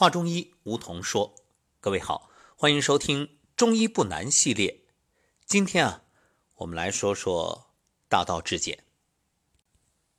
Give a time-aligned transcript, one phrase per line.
[0.00, 1.34] 话中医，梧桐说
[1.78, 4.86] ：“各位好，欢迎收听《中医不难》系列。
[5.44, 6.04] 今天啊，
[6.54, 7.74] 我们来说说
[8.08, 8.86] 大道至简。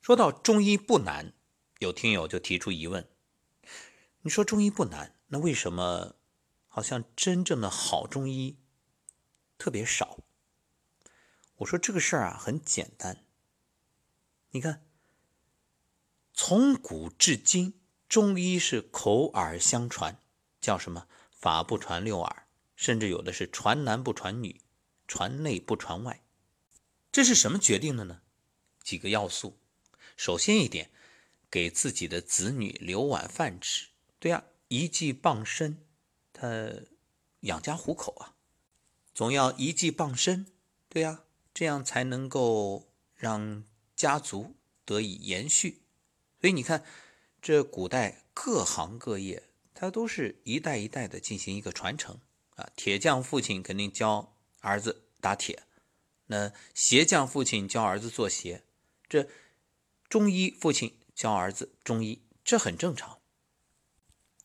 [0.00, 1.32] 说到中医不难，
[1.80, 3.10] 有听友就提出疑问：
[4.20, 6.14] 你说中医不难，那为什么
[6.68, 8.60] 好像真正的好中医
[9.58, 10.20] 特别少？
[11.56, 13.26] 我说这个事儿啊，很简单。
[14.50, 14.86] 你看，
[16.32, 17.74] 从古至今。”
[18.12, 20.18] 中医是口耳相传，
[20.60, 22.46] 叫什么“法不传六耳”，
[22.76, 24.60] 甚至有的是“传男不传女，
[25.08, 26.22] 传内不传外”。
[27.10, 28.20] 这是什么决定的呢？
[28.84, 29.58] 几个要素。
[30.14, 30.90] 首先一点，
[31.50, 33.88] 给自己的子女留碗饭吃。
[34.18, 35.82] 对呀，一技傍身，
[36.34, 36.70] 他
[37.40, 38.36] 养家糊口啊，
[39.14, 40.44] 总要一技傍身。
[40.90, 43.64] 对呀，这样才能够让
[43.96, 44.54] 家族
[44.84, 45.80] 得以延续。
[46.42, 46.84] 所以你看。
[47.42, 49.42] 这古代各行各业，
[49.74, 52.20] 它都是一代一代的进行一个传承
[52.54, 52.70] 啊。
[52.76, 55.64] 铁匠父亲肯定教儿子打铁，
[56.26, 58.62] 那鞋匠父亲教儿子做鞋，
[59.08, 59.26] 这
[60.08, 63.18] 中医父亲教儿子中医，这很正常。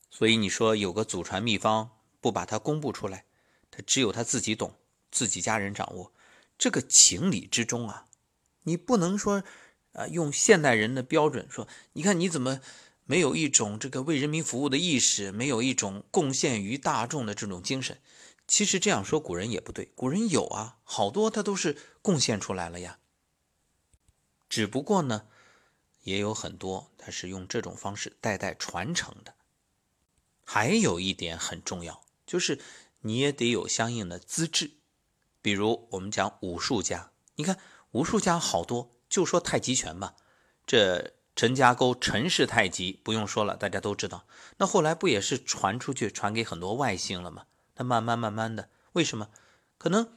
[0.10, 3.26] 所以你说有个祖传秘方不把它公布出来，
[3.70, 4.74] 他只有他自己懂，
[5.12, 6.12] 自己家人掌握，
[6.58, 8.08] 这个情理之中啊，
[8.64, 9.44] 你不能说
[9.92, 12.60] 啊用现代人的标准说，你看你怎么。
[13.08, 18.02] 没有一种这个为人民服务的意识，没有一种贡献于大众的这种精神。
[18.46, 23.00] 其实这样说古人也不对，古人有啊，好多他都是贡献出来了呀。
[24.50, 25.28] 只不过呢，
[26.04, 29.34] 也有很多他是用这种方式代代传承的。
[30.44, 32.60] 还有一点很重要，就是
[33.02, 34.72] 你也得有相应的资质。
[35.42, 37.58] 比如我们讲武术家，你看
[37.92, 40.16] 武术家好多，就说太极拳吧，
[40.66, 41.14] 这。
[41.38, 44.26] 陈家沟陈氏太极不用说了，大家都知道。
[44.58, 47.46] 那后来不也是传出去，传给很多外姓了吗？
[47.76, 49.30] 那慢慢慢慢的，为什么？
[49.78, 50.12] 可能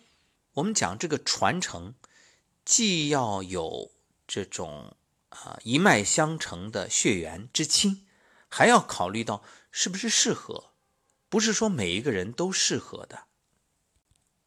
[0.54, 1.94] 我们讲这个传承，
[2.64, 3.90] 既要有
[4.26, 4.96] 这种
[5.28, 8.06] 啊一脉相承的血缘之亲，
[8.48, 10.70] 还要考虑到是不是适合，
[11.28, 13.24] 不是说每一个人都适合的。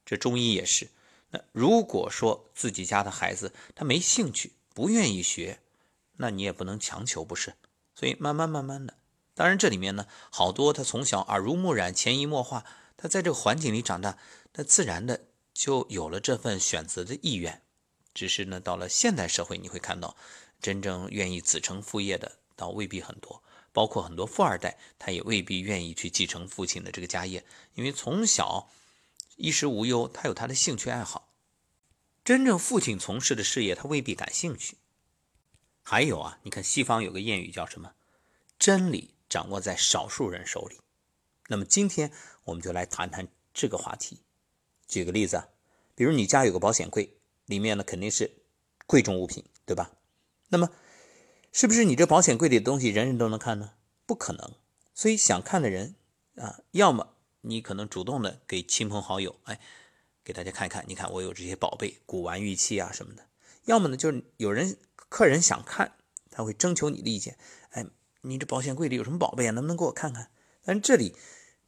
[0.04, 0.90] 这中医也是。
[1.30, 5.60] 那如果说自己家的孩子他没兴趣，不愿意学。
[6.18, 7.56] 那你也不能强求，不是？
[7.96, 8.96] 所以慢慢慢慢的，
[9.36, 12.66] 当然这里面呢，好多他从小耳濡目染、潜移默化，
[12.98, 14.18] 他在这个环境里长大，
[14.52, 17.62] 他自然的就有了这份选择的意愿。
[18.14, 20.16] 只是呢，到了现代社会，你会看到，
[20.62, 27.44] 真正愿意子承父业的倒未必很多，包括很多富二代，他也未必愿意去继承父亲的这个家业，
[27.74, 28.70] 因为从小
[29.36, 31.30] 衣食无忧，他有他的兴趣爱好，
[32.24, 34.78] 真正父亲从事的事业，他未必感兴趣。
[35.84, 37.94] 还有啊，你看西方有个谚语叫什么？
[38.58, 40.80] 真理掌握在少数人手里。
[41.50, 42.10] 那么今天
[42.46, 44.22] 我们就来谈谈这个话题。
[44.88, 45.44] 举个例子，
[45.94, 48.32] 比如你家有个保险柜，里面呢肯定是
[48.88, 49.92] 贵重物品，对吧？
[50.48, 50.70] 那么
[51.52, 53.74] 是不是你这保险柜里的东西人人都能看呢？
[54.06, 54.54] 不可能。
[54.94, 55.96] 所以想看的人
[56.38, 59.60] 啊，要么你可能主动的给亲朋好友，哎，
[60.24, 63.28] 给大家看一看，你看我有这些宝贝，古玩玉器啊什么的。
[63.66, 64.78] 要么呢，就是有人。
[65.14, 65.92] 客人想看，
[66.32, 67.38] 他会征求你的意见。
[67.70, 67.86] 哎，
[68.22, 69.52] 你这保险柜里有什么宝贝啊？
[69.52, 70.32] 能不能给我看看？
[70.66, 71.16] 但这里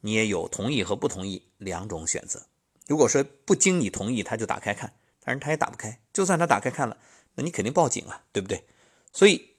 [0.02, 2.48] 你也有同意和不同意两种选择。
[2.88, 6.02] 如果说不经你同意，他就打开看，但是他也打不开。
[6.12, 6.98] 就算他打开看了，
[7.36, 8.66] 那你肯定报警啊，对不对？
[9.14, 9.58] 所以，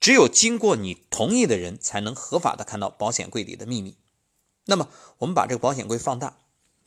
[0.00, 3.98] 只有经过你同意的人，才能合法的看到保险柜里的秘密。
[4.64, 6.38] 那么，我们把这个保险柜放大，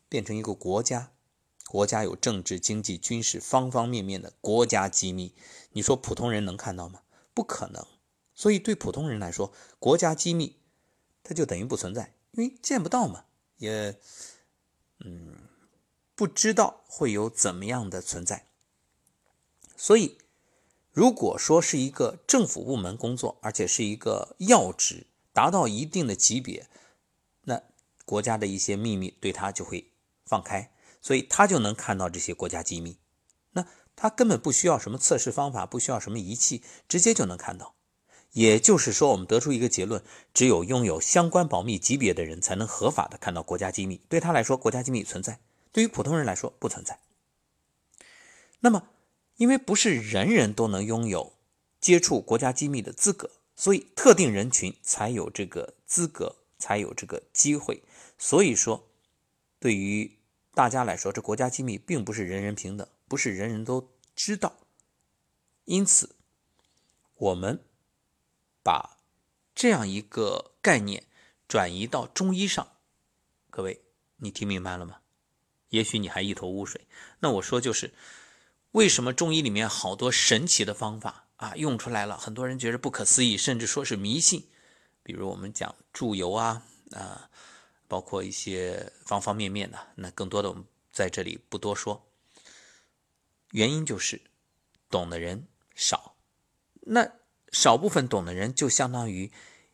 [0.10, 1.12] 变成一个国家。
[1.72, 5.34] 国家有政治、经济、军事方方面面的国家机密，
[5.72, 7.04] 你说普通人能看到吗？
[7.34, 7.88] 不可能。
[8.34, 10.58] 所以对普通人来说，国家机密
[11.24, 13.24] 它就等于不存在，因为见不到嘛，
[13.56, 13.98] 也
[15.00, 15.48] 嗯
[16.14, 18.48] 不知道会有怎么样的存在。
[19.78, 20.18] 所以，
[20.92, 26.68] 如果说是一个政府部门工作，而且是一个要职，达到一定的级别，
[27.44, 27.64] 那
[28.04, 29.94] 国家的一些秘密对他就会
[30.26, 30.74] 放开。
[31.02, 32.98] 所以他就能看到这些国家机密，
[33.52, 33.66] 那
[33.96, 37.76] 他根本不需要什么测试方法，不需要什么仪器，直接就能看到。
[38.32, 40.02] 也就是说，我们得出一个结论：
[40.34, 44.00] 只有拥有相关保密级别的人，才能合法的看到国家机密。
[44.08, 45.40] 对他来说，国家机密存在；
[45.74, 47.00] 对于普通人来说，不存在。
[48.62, 48.88] 那么，
[49.36, 51.34] 因为不是人人都能拥有
[51.82, 57.84] 接触国家机密的资格，所以特定人群才有这个资格，才有这个机会。
[58.18, 58.88] 所以说，
[59.60, 60.20] 对于
[60.54, 64.54] 大家来说，这国家机密并不是人人平等，不是人人都知道。
[65.66, 66.16] 因此，
[67.16, 67.64] 我们
[68.62, 68.98] 把
[69.56, 71.06] 这样一个概念
[71.48, 72.68] 转移到中医上。
[73.50, 73.82] 各位，
[74.18, 74.98] 你听明白了吗？
[75.70, 76.86] 也许你还一头雾水。
[77.20, 77.94] 那我说就是，
[78.72, 84.50] 为什么中医里面好多神奇的方法啊用出来了，很多人觉得不可思议，甚至说是迷信。
[85.02, 87.30] 比如我们讲注油啊啊，
[87.92, 89.78] 包括一些方方面面的。
[89.96, 92.08] 那更多的我们在这里不多说。
[93.50, 94.22] 原因就是
[94.90, 95.46] 懂的人
[95.76, 96.16] 少，
[96.84, 97.12] 那
[97.52, 99.30] 少部分懂的人就相当于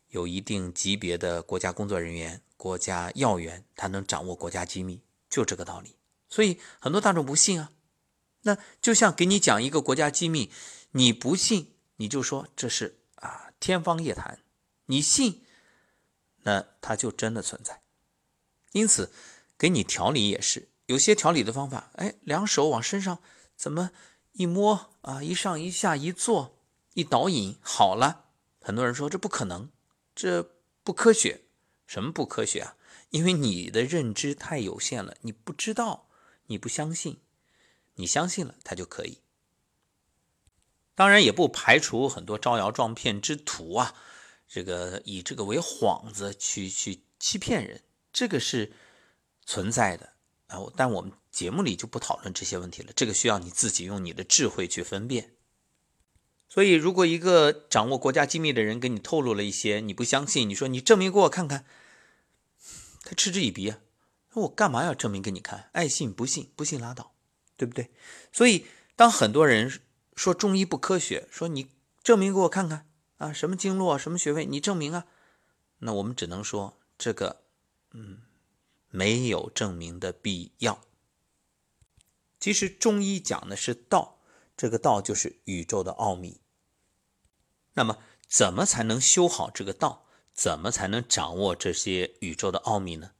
[0.08, 2.42] 有一定级别的国家工作人员。
[2.56, 5.00] 国家要员，他能掌握国家机密，
[5.30, 5.94] 就这个道理。
[6.28, 7.70] 所以很多大众不信啊。
[8.42, 10.50] 那就像给你讲一个国家机密，
[10.90, 14.38] 你不信，你就说这是啊天方夜谭；
[14.86, 15.44] 你信，
[16.42, 17.80] 那它就真的存在。
[18.78, 19.12] 因此，
[19.58, 21.90] 给你调理也是有些调理的方法。
[21.96, 23.18] 哎，两手往身上
[23.56, 23.90] 怎么
[24.32, 26.58] 一摸啊，一上一下一坐
[26.94, 28.26] 一导引好了。
[28.60, 29.70] 很多人说这不可能，
[30.14, 31.42] 这不科学。
[31.86, 32.76] 什么不科学啊？
[33.10, 36.08] 因为你的认知太有限了，你不知道，
[36.46, 37.20] 你不相信，
[37.94, 39.22] 你相信了，它就可以。
[40.94, 43.94] 当然，也不排除很多招摇撞骗之徒啊，
[44.46, 47.80] 这个以这个为幌子去去欺骗人，
[48.18, 48.72] 这个是
[49.46, 50.14] 存在的
[50.48, 50.58] 啊。
[50.76, 55.34] 但我们节目里就不讨论这些问题了，这个需要你自己用你的智慧去分辨。
[56.48, 61.64] 所以，如果一个掌握国家机密的人给你透露了一些你不相信，你说你证明给我看看，
[63.04, 63.78] 他嗤之以鼻啊！
[64.32, 65.70] 那我干嘛要证明给你看？
[65.72, 67.14] 爱信不信，不信拉倒，
[67.56, 67.90] 对不对？
[68.32, 68.66] 所以，
[68.96, 69.80] 当很多人
[70.16, 71.68] 说中医不科学，说你
[72.02, 72.88] 证明给我看看
[73.18, 75.04] 啊，什么经络，什么穴位，你证明啊，
[75.80, 77.42] 那我们只能说这个，
[77.98, 78.22] 嗯，
[78.90, 80.80] 没有证明的必要。
[82.38, 84.14] 其实中医讲的是道。
[84.56, 86.40] 这个道就是宇宙的奥秘。
[87.74, 90.08] 那么，怎么才能修好这个道？
[90.34, 93.12] 怎么才能掌握这些宇宙的奥秘呢？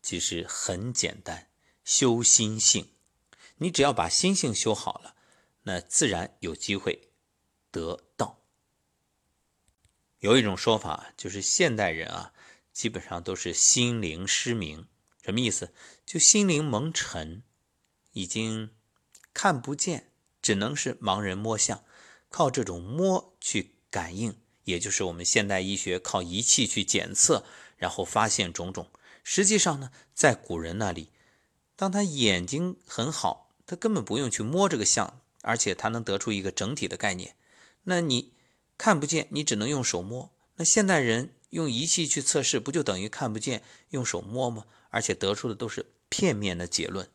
[0.00, 1.50] 其实很简单，
[1.84, 2.94] 修心性。
[3.56, 5.16] 你只要把心性修好了，
[5.64, 7.10] 那自然有机会
[7.70, 8.40] 得道。
[10.20, 12.32] 有一种说法，就是现代人啊，
[12.76, 14.86] 基本上都是心灵失明。
[15.24, 15.72] 什么意思？
[16.04, 17.42] 就心灵蒙尘，
[18.12, 18.70] 已经
[19.32, 20.12] 看不见。
[20.42, 21.82] 只能是盲人摸象，
[22.28, 27.46] 靠这种摸去感应，也就是我们现代医学靠仪器去检测，
[27.78, 28.90] 然后发现种种。
[29.24, 31.10] 实际上呢，在古人那里，
[31.76, 37.36] 当他眼睛很好，他根本不用去摸这个象，而且他能得出一个整体的概念。
[37.84, 38.34] 那你
[38.76, 40.30] 看不见，你只能用手摸。
[40.56, 44.66] 那现代人用仪器去测试，不就等于看不见，用手摸吗？
[44.90, 47.10] 而且得出的都是片面的结论。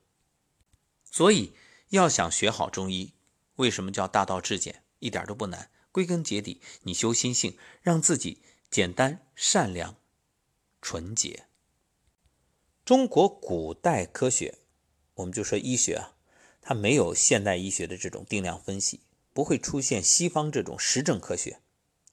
[1.03, 1.53] 所以
[1.89, 3.13] 要想学好中医。
[3.57, 4.83] 为什么叫大道至简？
[4.99, 5.69] 一点都不难。
[5.91, 9.97] 归根结底，你修心性，让自己简单、善良、
[10.81, 11.47] 纯洁。
[12.85, 14.59] 中国古代科学，
[15.15, 16.15] 我们就说医学啊，
[16.61, 19.01] 它没有现代医学的这种定量分析，
[19.33, 21.59] 不会出现西方这种实证科学。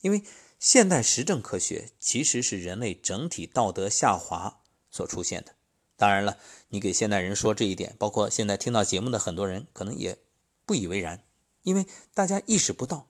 [0.00, 0.22] 因为
[0.58, 5.54] 现代实证科学其实是人类整体道德下滑所出现的。
[5.96, 6.38] 当然了，
[6.68, 10.18] 你给现代人说这一点，包括现在听到节目的很多人，可能也
[10.64, 11.24] 不以为然。
[11.62, 13.08] 因为大家意识不到，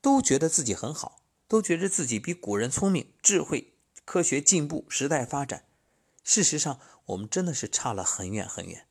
[0.00, 5.66] 都觉得自己很好，都觉得自己比古人聪明、智慧、科学进步、时代发展。
[6.24, 8.86] 事实上，我们真的是差了很远很远。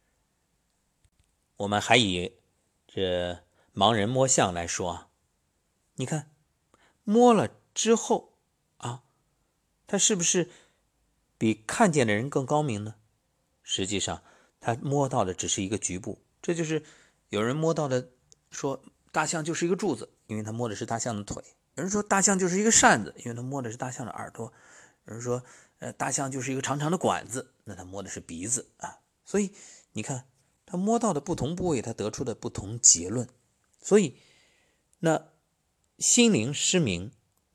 [1.57, 2.39] 我们还以
[2.87, 5.09] 这盲人摸象来说啊，
[5.95, 6.31] 你看
[7.11, 8.37] 摸了之后
[8.77, 9.03] 啊，
[9.85, 10.49] 他是不是
[11.37, 12.95] 比看见的人更高明呢？
[13.61, 14.23] 实际上，
[14.59, 16.23] 他摸到的只是一个局部。
[16.41, 16.83] 这就是
[17.29, 18.11] 有人摸到的。
[18.51, 21.41] 说大象就是一个柱子，因为他摸的是大象的腿；
[21.75, 24.51] 有人说大象就是一个扇子，因为他摸的是大象的耳朵；
[25.05, 25.41] 有人说，
[25.79, 28.99] 呃，大象就是一个长长的管子，那他摸的是鼻子啊。
[29.23, 29.53] 所以
[29.93, 30.27] 你看，
[30.65, 33.25] 他摸到的不同部位，他得出的不同结论。
[33.79, 34.17] 所以，
[34.99, 35.30] 那
[36.01, 37.11] 心灵失明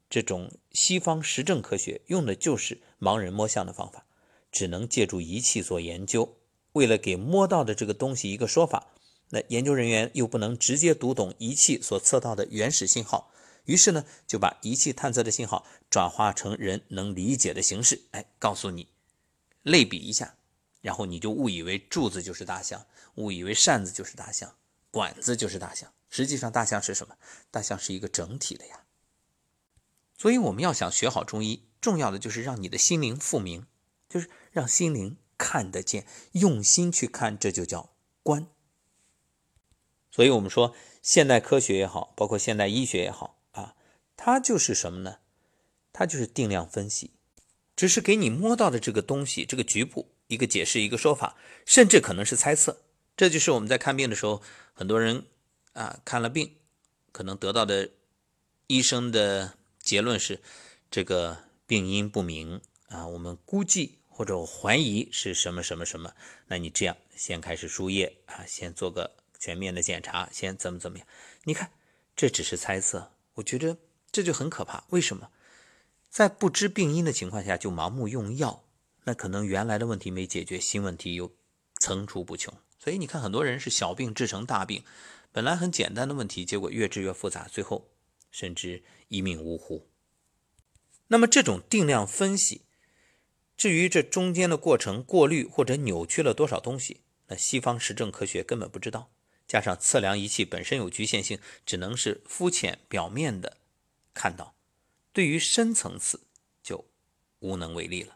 [0.08, 4.06] 这种西方实证科学用的就是盲人摸象的方法，
[4.52, 6.36] 只能借助仪器做研究，
[6.70, 8.94] 为了给摸到的这个东西一个说法。
[9.30, 13.32] 那研究人员又不能直接读懂仪器所测到的原始信号，
[13.64, 18.86] 于是呢，就把仪器探测的信号转化成人能理解的形式，哎，告诉你，
[19.64, 20.36] 类比一下，
[20.80, 22.86] 然后你就误以为柱子就是大象，
[23.16, 24.54] 误以为扇子就是大象，
[24.92, 25.92] 管子就是大象。
[26.16, 27.18] 实际上，大象是什么？
[27.50, 28.84] 大象是一个整体的呀。
[30.16, 33.66] 所以，我们要想学好中医，重要的就是让你的心灵复明，
[34.08, 37.90] 就是让心灵看得见，用心去看，这就叫
[38.22, 38.46] 观。
[40.10, 43.76] 所以，我们说现代科学也好，包括现代医学也好啊，
[44.16, 45.18] 它就是什么呢？
[45.92, 47.10] 它就是定量分析，
[47.76, 52.80] 只是给你摸到的这个东西，这个局部一个解释，一个说法，甚至可能是猜测。
[53.18, 54.40] 这就是我们在看病的时候，
[54.72, 55.26] 很多人
[55.76, 56.56] 啊看了病，
[57.12, 57.90] 可能得到的
[58.66, 60.40] 医生的结论是
[60.90, 66.14] 这个病因不明啊，我们估计或者怀疑是什么什么什么。
[66.46, 71.06] 那你这样先开始输液啊，先做个全面的检查，先怎么怎么样？
[71.44, 71.70] 你看，
[72.16, 73.76] 这只是猜测，我觉得
[74.10, 74.84] 这就很可怕。
[74.88, 75.30] 为什么？
[76.08, 78.64] 在不知病因的情况下就盲目用药，
[79.04, 81.30] 那可能原来的问题没解决，新问题又
[81.78, 82.54] 层出不穷。
[82.78, 84.82] 所以你看，很多人是小病治成大病，
[85.36, 87.90] 本来很简单的问题，结果越治越复杂，最后
[88.30, 89.86] 甚至一命呜呼。
[91.08, 92.62] 那么这种定量分析，
[93.54, 99.12] 至于这中间的过程过滤或者扭曲了多少东西，那西方实证科学根本不知道。
[99.46, 103.58] 加上测量仪器本身有局限性，只能是肤浅表面的
[104.14, 104.54] 看到。
[105.12, 106.22] 对于深层次
[106.62, 106.86] 就
[107.40, 108.15] 无能为力了，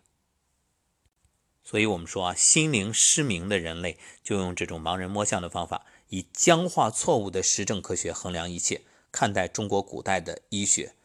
[1.71, 10.97] 所以我们说啊，心灵失明的人类就用这种盲人摸象的方法，以僵化错误的实证科学衡量一切，看待中国古代的医学，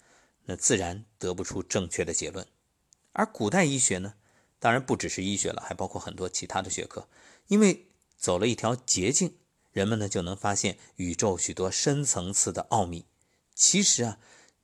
[0.46, 2.48] 那自然得不出正确的结论。
[3.12, 4.16] 而古代医学呢，
[4.58, 7.08] 当然不只是医学了，还包括很多其他的学科，
[7.46, 7.86] 因为
[8.18, 9.36] 走了一条捷径，
[9.72, 13.06] 人们呢就能发现宇宙许多深层次的奥秘。
[13.54, 14.18] 其实啊，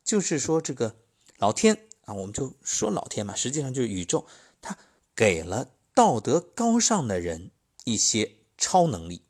[0.03, 0.95] 就是说这个。
[1.37, 4.25] 老天啊，我们就说老天嘛，实际上就是宇宙，
[4.61, 4.77] 它
[5.15, 7.51] 给了道德高尚的人
[7.83, 9.23] 一些超能力。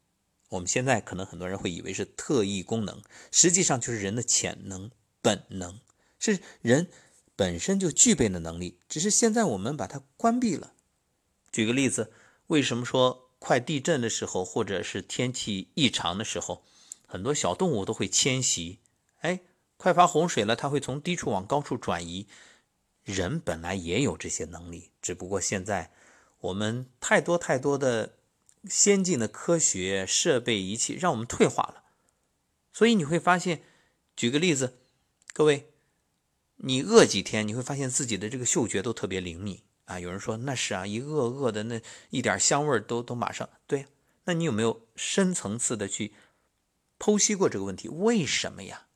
[0.49, 3.01] 我们现在可能很多人会以为是特异功能，
[3.31, 4.91] 实际上就是人的潜能、
[5.21, 5.79] 本能，
[6.19, 6.89] 是人
[7.35, 10.73] 本身就具备的能力，只是现在我们把它关闭了。
[11.51, 12.11] 举个例子，
[12.47, 16.63] 为什么说快地震的时候，或者是天气异常的时候，
[17.05, 18.79] 很多小动物都会迁徙？
[19.19, 19.41] 哎。
[19.77, 22.27] 快发洪水了，它会从低处往高处转移。
[23.03, 25.91] 人本来也有这些能力，只不过现在
[26.41, 28.17] 我们太多太多的
[28.69, 31.83] 先进的科学设备仪器让我们退化了。
[32.73, 33.63] 所以你会发现，
[34.15, 34.77] 举个例子，
[35.33, 35.71] 各位，
[36.57, 39.99] 你饿几天，你会发现自己的这个嗅觉都特别灵敏啊。
[39.99, 43.87] 有人说那是啊，一饿饿的那一点香味都都马上对。
[44.25, 46.13] 那你有没有深层次的去
[46.99, 47.89] 剖析过这个问题？
[47.89, 48.87] 为什么呀？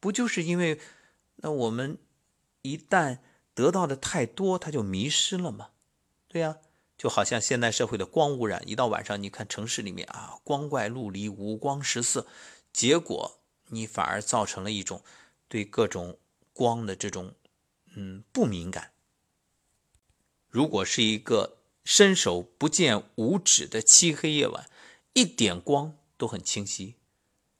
[0.00, 0.80] 不就是因为，
[1.36, 1.98] 那我们
[2.62, 3.18] 一旦
[3.54, 5.70] 得到的太多，它就迷失了吗？
[6.26, 6.56] 对呀，
[6.96, 12.26] 就好像现代社会的光污染，一到晚上，你看城市里面啊，光怪陆离，五光十色，
[12.72, 15.02] 结果你反而造成了一种
[15.48, 16.18] 对各种
[16.52, 17.34] 光的这种
[17.94, 18.92] 嗯不敏感。
[20.48, 24.68] 如果是一个伸手不见五指的漆黑夜晚，
[25.12, 26.94] 一点光都很清晰。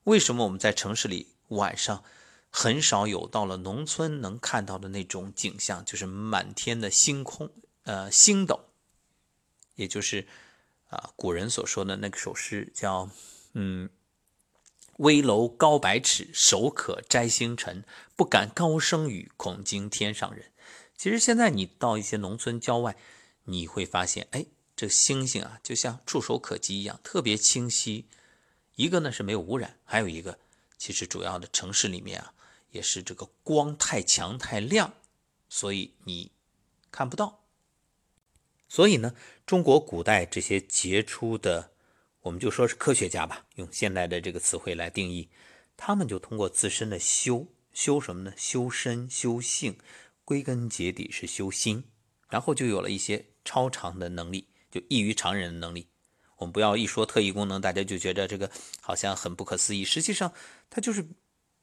[0.04, 2.04] 为什么我们在城市里晚上？
[2.56, 7.50] 很少有到了农村能看到的那种景象，就是满天的星空，
[7.82, 8.63] 呃，星斗，
[9.74, 10.26] 也就是
[10.88, 13.10] 啊，古人所说的那个首诗叫
[13.54, 13.90] “嗯，
[14.98, 17.84] 危楼高百尺，手可摘星辰，
[18.16, 20.52] 不敢高声语，恐惊天上人。”
[20.96, 22.96] 其实现在你到一些农村郊外，
[23.44, 28.08] 你会发现，哎，这星星啊，就像触手可及一样，特别清晰。
[28.76, 30.38] 一个呢是没有污染，还有一个，
[30.78, 32.32] 其实主要的城市里面啊。
[32.70, 34.94] 也是这个光太强太亮，
[35.48, 36.32] 所以你
[36.90, 37.44] 看不到。
[38.68, 39.14] 所以呢，
[39.46, 41.70] 中国古代这些杰出的，
[42.22, 45.28] 我们就说是科学家吧，用现代的这个词汇来定义，
[45.76, 48.32] 他们就通过自身的修修什么呢？
[48.36, 49.76] 修身修性，
[50.24, 51.84] 归根结底是修心，
[52.28, 55.88] 然后就有了一些超常的能力，就异于常人的能力。
[56.38, 59.84] 我们不要一说特异功能，大家就觉得这个好像很不可思议。
[59.84, 60.32] 实际上，
[60.68, 61.06] 它就是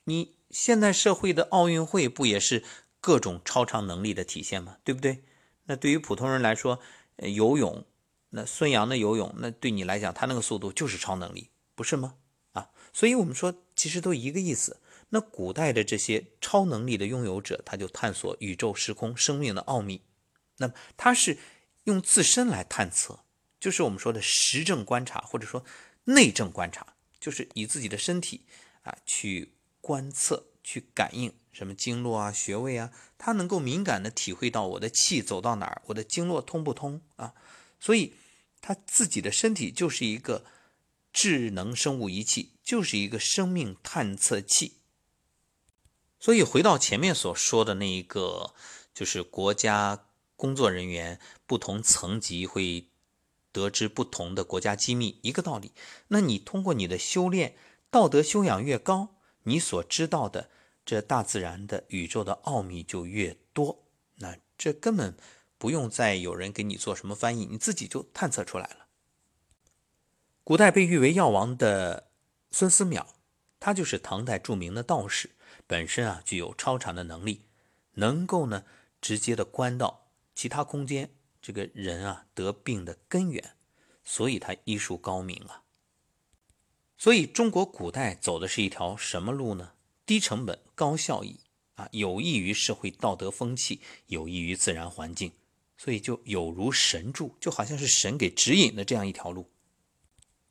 [0.06, 0.36] 你。
[0.52, 2.62] 现代社会的奥运会不也是
[3.00, 4.76] 各种超常能力的体现吗？
[4.84, 5.24] 对不对？
[5.64, 6.82] 那对于普通人来说，
[7.18, 7.86] 游泳，
[8.30, 12.16] 那孙杨的游泳，那对你来讲，他那个速度就是超能力，不是吗？
[12.54, 14.80] 啊，所以我们说，其实都一个意思。
[15.10, 20.02] 那古代的这些超能力的拥有者，他就探索宇宙时空生命的奥秘。
[20.58, 21.38] 那么他是
[21.84, 23.20] 用自身来探测，
[23.60, 25.64] 就是我们说的实证观察，或者说
[26.06, 28.46] 内证观察，就是以自己的身体
[28.84, 29.54] 啊去。
[29.84, 37.34] 观测去感应什么经络啊、穴位啊，他能够敏感的体会到我的气走到哪儿，我的经络通不通啊？
[37.80, 38.14] 所以
[38.62, 40.46] 他自己的身体就是一个
[41.12, 44.78] 智能生物仪器，就是一个生命探测器。
[46.20, 48.54] 所以回到前面所说的那一个，
[48.94, 50.06] 就是国家
[50.36, 52.88] 工作人员不同层级会
[53.52, 55.72] 得知不同的国家机密，一个道理。
[56.10, 57.56] 那你通过你的修炼，
[57.90, 59.16] 道德修养越高。
[59.44, 60.52] 你所知道的
[60.84, 63.84] 这大自然的宇宙的奥秘就越多，
[64.16, 65.16] 那这根本
[65.58, 68.88] 不用再有人给你做什么翻译，你自己就探测出来了。
[70.44, 72.10] 古代被誉为药王的
[72.50, 73.06] 孙思邈，
[73.60, 75.32] 他就是唐代著名的道士，
[75.68, 77.44] 本身啊具有超常的能力，
[77.94, 78.66] 能够呢
[79.00, 83.56] 直接的观到其他空间这个人啊得病的根源，
[84.04, 85.64] 所以他医术高明啊。
[86.98, 89.74] 所以中国古代走的是一条什么路呢？
[90.12, 91.40] 低成本高效益
[91.76, 95.32] 啊，有益于社会道德风气，有益于自然环境，
[95.78, 99.50] 所以就有如神助，就好像是神给指引的这样一条路。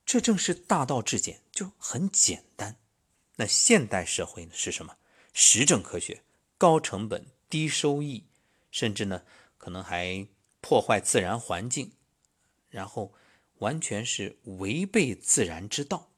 [0.06, 2.78] 这正是大道至简，就很简单。
[3.36, 4.96] 那现代社会呢是什么？
[5.34, 6.22] 实证科学，
[6.56, 8.24] 高成本低收益，
[8.70, 9.24] 甚至呢
[9.58, 10.26] 可能还
[10.62, 11.92] 破坏自然环境，
[12.70, 13.12] 然后
[13.58, 16.09] 完全是违背自然之道。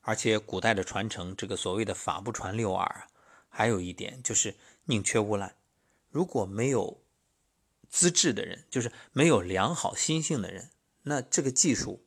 [0.00, 3.08] 而且古代的传承，这个所谓的法不传六耳，
[3.48, 5.56] 还有一点就是宁缺毋滥。
[6.08, 7.02] 如果没有
[7.88, 10.70] 资质的人，就是没有良好心性的人，
[11.02, 12.04] 那这个技术。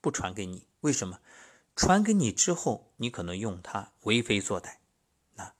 [0.00, 1.20] 不传给你，为什么？
[1.74, 4.74] 传给你之后，你可能用它为非作歹，
[5.36, 5.54] 那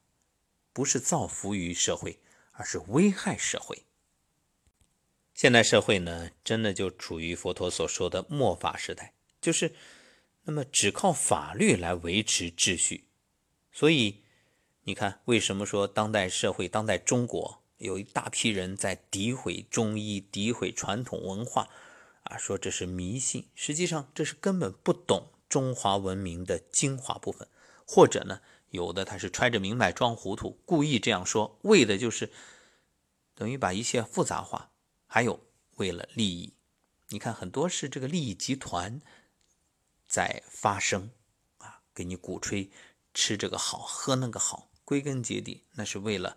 [0.74, 2.20] 不是造福于社会，
[2.52, 3.86] 而是危害社会。
[5.32, 9.74] 现代社会呢，真的就处于佛陀所说的末法时代，就是
[10.44, 13.08] 那么只靠法律来维持秩序。
[13.72, 14.22] 所以
[14.84, 21.68] 你看，为什么说当代社会、当代中国有一大批人在诋毁中医、诋毁传统文化？
[22.24, 27.46] 啊，说这是迷信，实际上这是根本不懂中华文明的精华部分，
[27.86, 32.30] 或者呢，有的他是揣着明白装糊涂，故意这样说，为的就是
[33.34, 34.70] 等于把一切复杂化，
[35.06, 35.38] 还有
[35.76, 36.54] 为了利益。
[37.08, 39.02] 你看，很多是这个利益集团
[40.14, 41.10] 在发声
[41.58, 42.70] 啊，给你鼓吹
[43.12, 46.36] 吃这个好，喝那个好，归根结底那是为了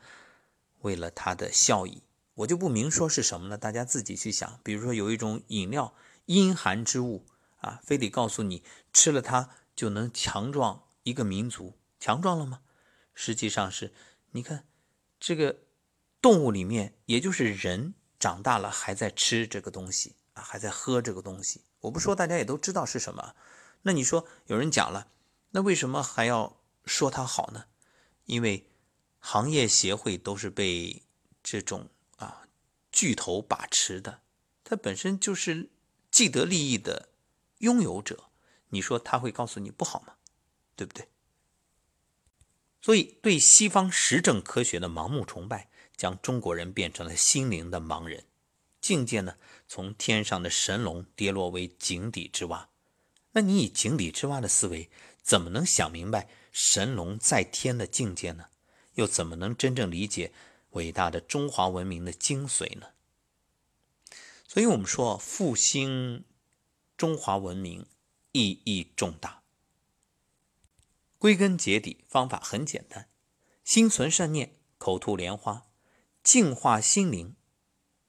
[0.80, 2.02] 为了他的效益。
[2.34, 4.60] 我就不明说是什么了，大家自己去想。
[4.64, 5.94] 比如说有一种饮料，
[6.26, 12.62] 阴寒之物啊，非得告诉你吃了它就能强壮一个民族，强壮了吗？
[13.14, 13.94] 实际上是，
[14.32, 14.66] 你看
[15.20, 15.56] 这个
[16.20, 21.62] 动物里面，也就是人长大了还在吃这个东西啊，还在喝这个东西。
[21.82, 23.36] 我不说，大家也都知道是什么。
[23.88, 25.14] 那你说有人讲了，
[25.52, 27.68] 那为什么还要说它好呢？
[28.26, 28.68] 因为
[29.20, 31.04] 行业协会都是被
[31.42, 32.50] 这种啊。
[32.92, 34.24] 巨头把持的，
[34.66, 35.70] 他本身就是
[36.12, 37.08] 既得利益的
[37.60, 38.30] 拥有者，
[38.70, 40.16] 你说他会告诉你不好吗？
[40.76, 41.08] 对不对？
[42.82, 48.26] 所以对西方实证科学的盲目崇拜，将中国人变成了心灵的盲人，
[48.82, 52.70] 境界呢，从天上的神龙跌落为井底之蛙。
[53.38, 54.90] 那你以井底之蛙的思维，
[55.22, 58.48] 怎么能想明白神龙在天的境界呢？
[58.96, 60.34] 又怎么能真正理解？
[60.72, 62.88] 伟大的中华文明的精髓呢？
[64.48, 66.26] 所以，我们说复兴
[66.98, 67.86] 中华文明
[68.32, 69.44] 意义重大。
[71.20, 73.08] 归根结底，方法很简单：
[73.64, 75.68] 心存善念，口吐莲花，
[76.24, 77.36] 净化心灵，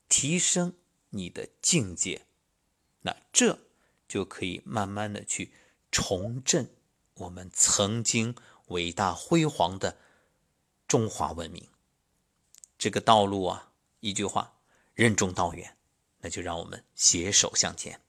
[0.08, 0.74] 提升
[1.10, 2.24] 你的境界。
[3.02, 3.67] 那这
[4.08, 5.52] 就可以慢慢的去
[5.92, 6.68] 重振
[7.14, 8.34] 我们曾经
[8.68, 9.98] 伟大辉煌的
[10.86, 11.68] 中华文明。
[12.78, 14.54] 这个道路啊，一句话，
[14.94, 15.76] 任重道远，
[16.20, 18.00] 那就让我们携手向前。